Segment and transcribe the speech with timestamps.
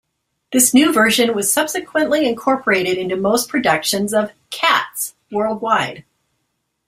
[0.51, 6.03] This new version was subsequently incorporated into most productions of "Cats" worldwide.